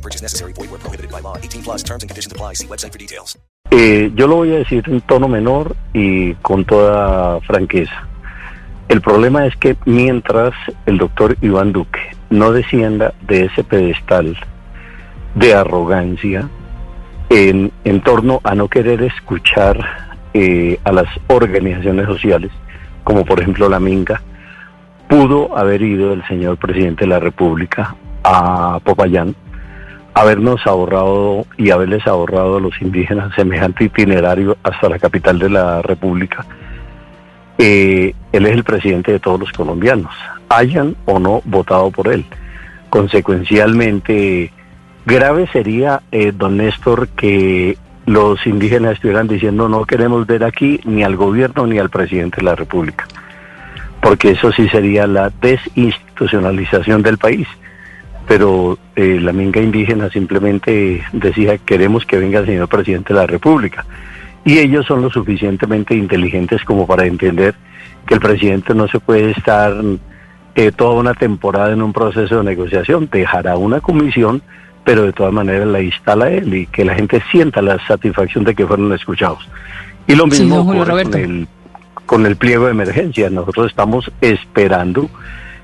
No 0.00 0.02
purchase 0.02 0.22
necessary. 0.22 0.54
Void 0.54 0.70
where 0.70 0.80
prohibited 0.80 1.10
by 1.10 1.20
law. 1.20 1.36
18 1.36 1.62
plus 1.62 1.82
terms 1.82 2.02
and 2.02 2.08
conditions 2.08 2.32
apply. 2.32 2.54
See 2.54 2.66
website 2.66 2.92
for 2.92 2.98
details. 2.98 3.36
Yo 4.16 4.26
lo 4.26 4.36
voy 4.36 4.54
a 4.54 4.58
decir 4.58 4.82
en 4.86 5.02
tono 5.02 5.28
menor 5.28 5.76
y 5.92 6.34
con 6.36 6.64
toda 6.64 7.40
franqueza. 7.42 8.08
El 8.88 9.02
problema 9.02 9.46
es 9.46 9.54
que 9.56 9.76
mientras 9.84 10.54
el 10.86 10.96
doctor 10.96 11.36
Iván 11.42 11.72
Duque 11.72 12.00
no 12.30 12.50
descienda 12.50 13.12
de 13.28 13.44
ese 13.44 13.62
pedestal 13.62 14.36
de 15.34 15.54
arrogancia 15.54 16.48
en, 17.28 17.70
en 17.84 18.00
torno 18.00 18.40
a 18.42 18.54
no 18.54 18.68
querer 18.68 19.02
escuchar 19.02 19.78
eh, 20.32 20.80
a 20.82 20.92
las 20.92 21.08
organizaciones 21.28 22.06
sociales, 22.06 22.50
como 23.04 23.24
por 23.24 23.40
ejemplo 23.40 23.68
la 23.68 23.78
Minga, 23.78 24.22
pudo 25.08 25.56
haber 25.56 25.82
ido 25.82 26.12
el 26.12 26.26
señor 26.26 26.56
presidente 26.56 27.04
de 27.04 27.10
la 27.10 27.20
República 27.20 27.94
a 28.24 28.80
Popayán 28.82 29.36
habernos 30.14 30.66
ahorrado 30.66 31.46
y 31.56 31.70
haberles 31.70 32.06
ahorrado 32.06 32.56
a 32.56 32.60
los 32.60 32.80
indígenas 32.80 33.34
semejante 33.34 33.84
itinerario 33.84 34.56
hasta 34.62 34.88
la 34.88 34.98
capital 34.98 35.38
de 35.38 35.50
la 35.50 35.82
República. 35.82 36.44
Eh, 37.58 38.14
él 38.32 38.46
es 38.46 38.52
el 38.52 38.64
presidente 38.64 39.12
de 39.12 39.20
todos 39.20 39.38
los 39.38 39.52
colombianos, 39.52 40.12
hayan 40.48 40.96
o 41.04 41.18
no 41.18 41.42
votado 41.44 41.90
por 41.90 42.08
él. 42.08 42.24
Consecuencialmente, 42.88 44.52
grave 45.06 45.46
sería, 45.52 46.02
eh, 46.10 46.32
don 46.34 46.56
Néstor, 46.56 47.08
que 47.08 47.76
los 48.06 48.44
indígenas 48.46 48.94
estuvieran 48.94 49.28
diciendo 49.28 49.68
no 49.68 49.84
queremos 49.84 50.26
ver 50.26 50.42
aquí 50.42 50.80
ni 50.84 51.04
al 51.04 51.16
gobierno 51.16 51.66
ni 51.66 51.78
al 51.78 51.90
presidente 51.90 52.38
de 52.38 52.44
la 52.44 52.56
República, 52.56 53.06
porque 54.00 54.30
eso 54.32 54.50
sí 54.50 54.68
sería 54.68 55.06
la 55.06 55.30
desinstitucionalización 55.40 57.02
del 57.02 57.18
país 57.18 57.46
pero 58.30 58.78
eh, 58.94 59.18
la 59.20 59.32
minga 59.32 59.60
indígena 59.60 60.08
simplemente 60.08 61.02
decía 61.12 61.58
queremos 61.58 62.06
que 62.06 62.16
venga 62.16 62.38
el 62.38 62.46
señor 62.46 62.68
presidente 62.68 63.12
de 63.12 63.18
la 63.18 63.26
República. 63.26 63.84
Y 64.44 64.58
ellos 64.58 64.86
son 64.86 65.02
lo 65.02 65.10
suficientemente 65.10 65.96
inteligentes 65.96 66.62
como 66.62 66.86
para 66.86 67.06
entender 67.06 67.56
que 68.06 68.14
el 68.14 68.20
presidente 68.20 68.72
no 68.72 68.86
se 68.86 69.00
puede 69.00 69.32
estar 69.32 69.74
eh, 70.54 70.70
toda 70.70 70.94
una 70.94 71.14
temporada 71.14 71.72
en 71.72 71.82
un 71.82 71.92
proceso 71.92 72.36
de 72.36 72.44
negociación, 72.44 73.08
dejará 73.10 73.56
una 73.56 73.80
comisión, 73.80 74.42
pero 74.84 75.02
de 75.02 75.12
todas 75.12 75.32
maneras 75.32 75.66
la 75.66 75.80
instala 75.80 76.30
él 76.30 76.54
y 76.54 76.66
que 76.66 76.84
la 76.84 76.94
gente 76.94 77.20
sienta 77.32 77.60
la 77.60 77.84
satisfacción 77.84 78.44
de 78.44 78.54
que 78.54 78.64
fueron 78.64 78.92
escuchados. 78.92 79.40
Y 80.06 80.14
lo 80.14 80.28
mismo 80.28 80.60
ocurre 80.60 81.02
con 81.02 81.14
el, 81.16 81.48
con 82.06 82.26
el 82.26 82.36
pliego 82.36 82.66
de 82.66 82.70
emergencia. 82.70 83.28
Nosotros 83.28 83.66
estamos 83.66 84.08
esperando 84.20 85.10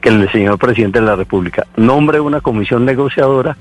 que 0.00 0.08
el 0.08 0.30
señor 0.30 0.58
presidente 0.58 1.00
de 1.00 1.06
la 1.06 1.16
República 1.16 1.66
nombre 1.76 2.20
una 2.20 2.40
comisión 2.40 2.84
negociadora 2.84 3.56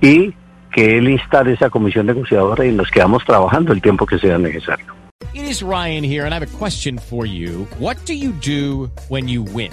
y 0.00 0.34
que 0.72 0.98
él 0.98 1.08
instale 1.08 1.54
esa 1.54 1.70
comisión 1.70 2.06
negociadora 2.06 2.66
y 2.66 2.72
nos 2.72 2.90
quedamos 2.90 3.24
trabajando 3.24 3.72
el 3.72 3.80
tiempo 3.80 4.04
que 4.04 4.18
sea 4.18 4.38
necesario. 4.38 4.94
It 5.32 5.44
is 5.44 5.62
Ryan 5.62 6.04
here, 6.04 6.24
and 6.24 6.34
I 6.34 6.38
have 6.38 6.42
a 6.42 6.58
question 6.58 6.98
for 6.98 7.26
you. 7.26 7.66
What 7.78 7.96
do 8.04 8.12
you 8.12 8.32
do 8.32 8.90
when 9.08 9.28
you 9.28 9.42
win? 9.42 9.72